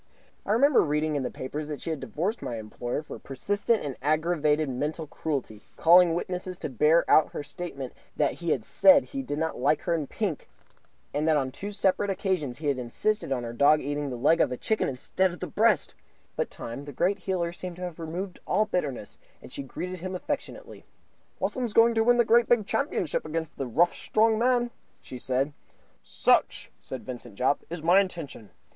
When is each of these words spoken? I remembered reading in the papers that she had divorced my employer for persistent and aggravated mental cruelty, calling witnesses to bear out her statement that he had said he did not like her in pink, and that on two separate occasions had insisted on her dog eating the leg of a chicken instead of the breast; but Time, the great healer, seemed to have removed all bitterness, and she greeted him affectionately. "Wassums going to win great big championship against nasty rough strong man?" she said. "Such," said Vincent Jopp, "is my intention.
I 0.47 0.51
remembered 0.53 0.85
reading 0.85 1.15
in 1.15 1.21
the 1.21 1.29
papers 1.29 1.67
that 1.67 1.79
she 1.79 1.91
had 1.91 1.99
divorced 1.99 2.41
my 2.41 2.57
employer 2.57 3.03
for 3.03 3.19
persistent 3.19 3.83
and 3.85 3.95
aggravated 4.01 4.67
mental 4.67 5.05
cruelty, 5.05 5.61
calling 5.77 6.15
witnesses 6.15 6.57
to 6.57 6.69
bear 6.69 7.07
out 7.07 7.33
her 7.33 7.43
statement 7.43 7.93
that 8.15 8.33
he 8.41 8.49
had 8.49 8.65
said 8.65 9.03
he 9.03 9.21
did 9.21 9.37
not 9.37 9.59
like 9.59 9.81
her 9.81 9.93
in 9.93 10.07
pink, 10.07 10.49
and 11.13 11.27
that 11.27 11.37
on 11.37 11.51
two 11.51 11.69
separate 11.69 12.09
occasions 12.09 12.57
had 12.57 12.79
insisted 12.79 13.31
on 13.31 13.43
her 13.43 13.53
dog 13.53 13.79
eating 13.79 14.09
the 14.09 14.15
leg 14.15 14.41
of 14.41 14.51
a 14.51 14.57
chicken 14.57 14.89
instead 14.89 15.29
of 15.31 15.39
the 15.39 15.45
breast; 15.45 15.93
but 16.35 16.49
Time, 16.49 16.85
the 16.85 16.91
great 16.93 17.19
healer, 17.19 17.53
seemed 17.53 17.75
to 17.75 17.83
have 17.83 17.99
removed 17.99 18.39
all 18.47 18.65
bitterness, 18.65 19.19
and 19.39 19.53
she 19.53 19.61
greeted 19.61 19.99
him 19.99 20.15
affectionately. 20.15 20.83
"Wassums 21.39 21.75
going 21.75 21.93
to 21.93 22.03
win 22.03 22.17
great 22.25 22.49
big 22.49 22.65
championship 22.65 23.23
against 23.23 23.51
nasty 23.59 23.71
rough 23.75 23.93
strong 23.93 24.39
man?" 24.39 24.71
she 24.99 25.19
said. 25.19 25.53
"Such," 26.01 26.71
said 26.79 27.05
Vincent 27.05 27.35
Jopp, 27.35 27.61
"is 27.69 27.83
my 27.83 27.99
intention. 28.01 28.49